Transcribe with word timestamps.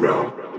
realm. 0.00 0.49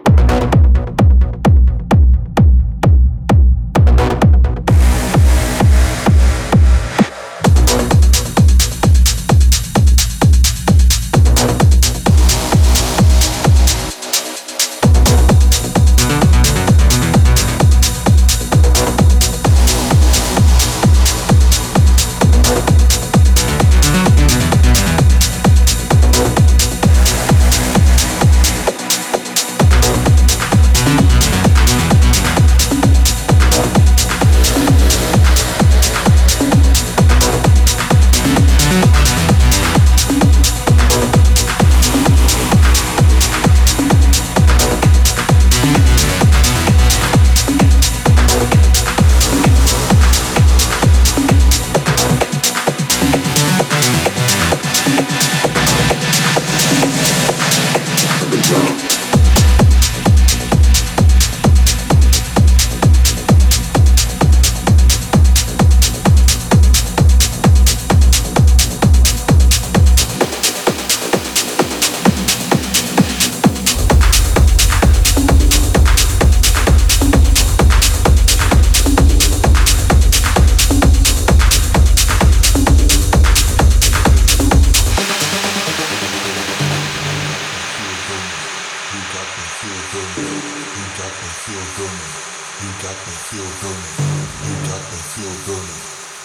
You 93.52 93.58
got 93.60 94.80
me 94.80 95.00
feel 95.12 95.36
burning. 95.46 95.82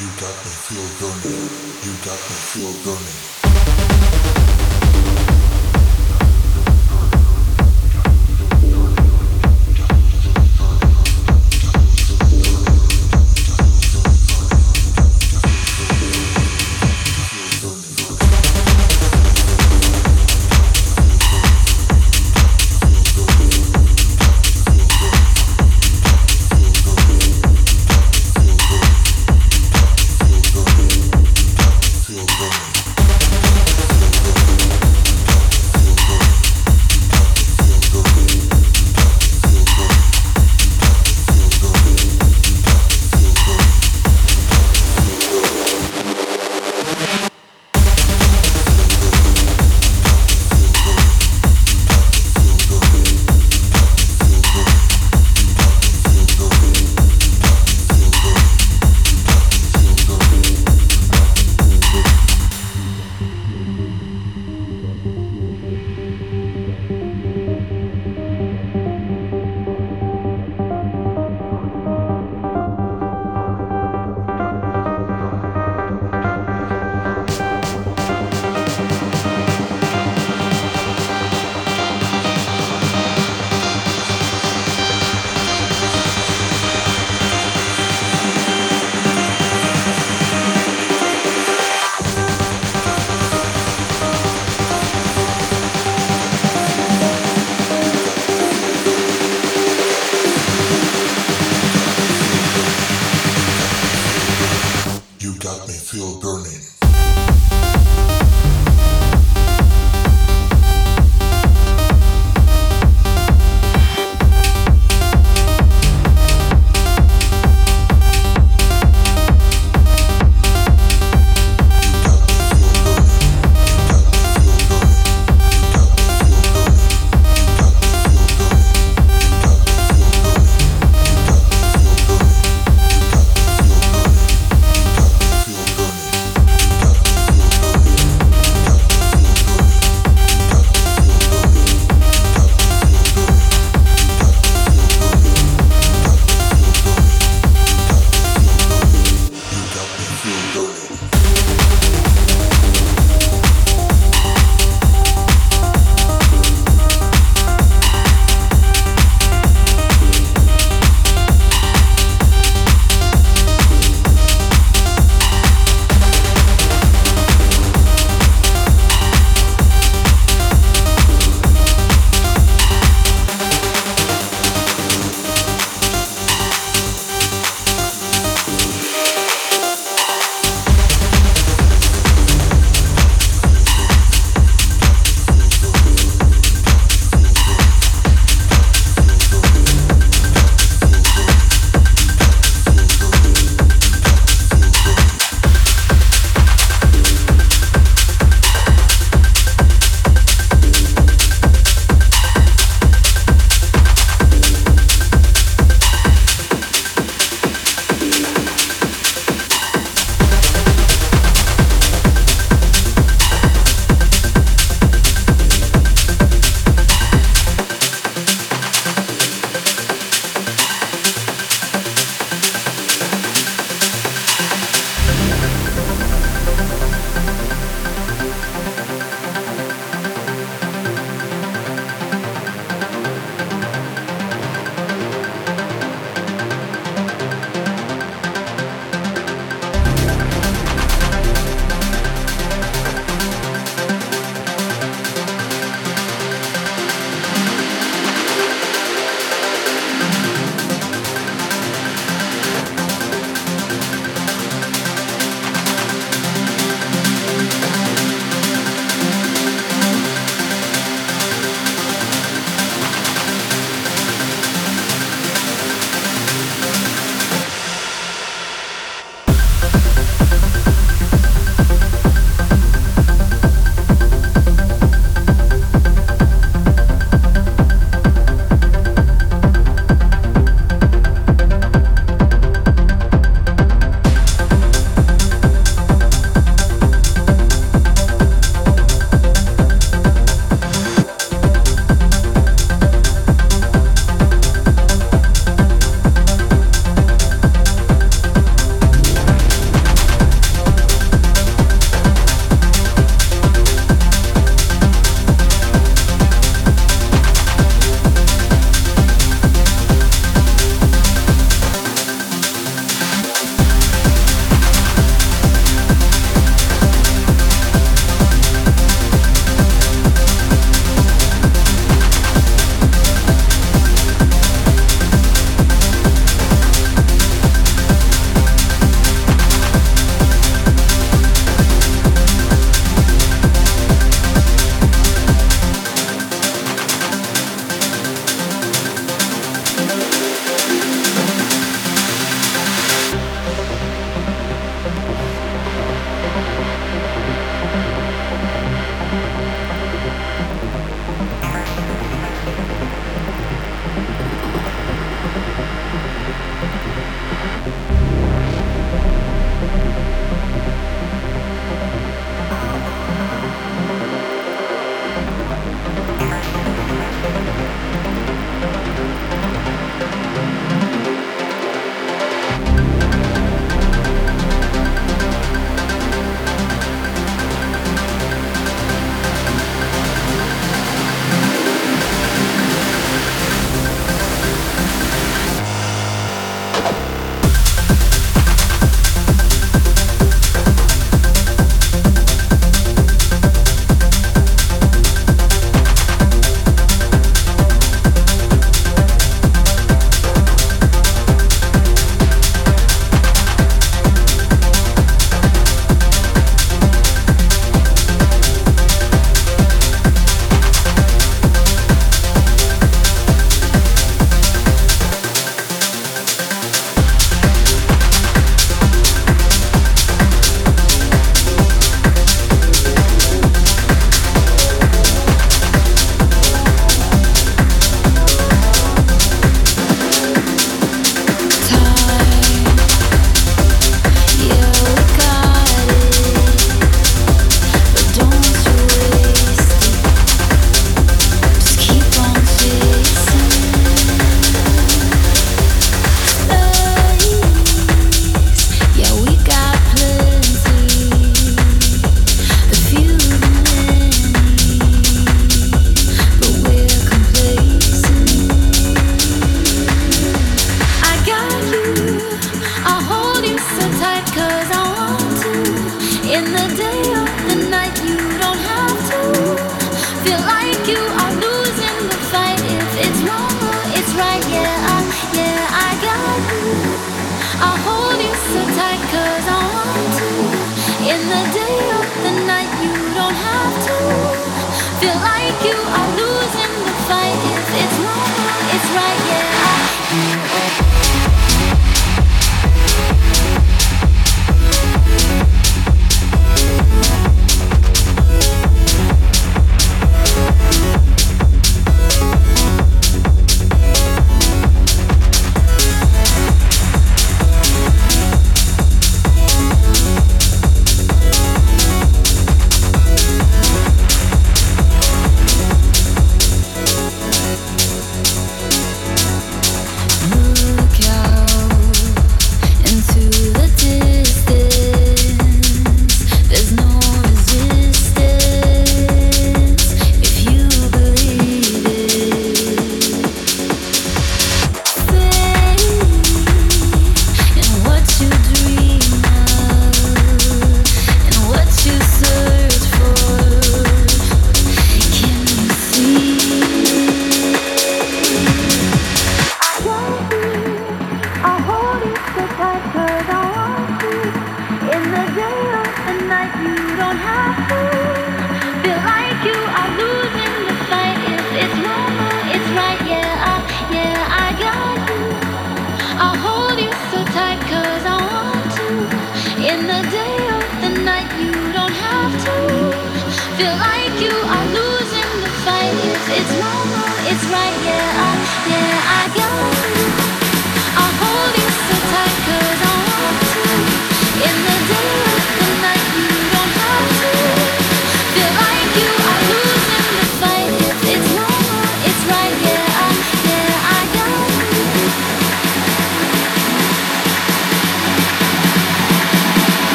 You 0.00 0.08
got 0.16 0.34
me 0.40 0.52
feel 0.64 0.88
burning. 0.98 1.50
You 1.84 1.92
got 2.02 2.16
me 2.16 2.36
feel 2.48 2.72
burning. 2.82 3.89